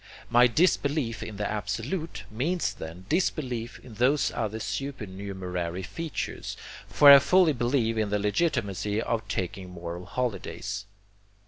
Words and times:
My 0.31 0.47
disbelief 0.47 1.21
in 1.21 1.37
the 1.37 1.47
Absolute 1.47 2.23
means 2.31 2.73
then 2.73 3.05
disbelief 3.07 3.77
in 3.83 3.93
those 3.93 4.31
other 4.31 4.59
supernumerary 4.59 5.83
features, 5.83 6.57
for 6.87 7.11
I 7.11 7.19
fully 7.19 7.53
believe 7.53 7.99
in 7.99 8.09
the 8.09 8.17
legitimacy 8.17 8.99
of 8.99 9.27
taking 9.27 9.69
moral 9.69 10.07
holidays. 10.07 10.85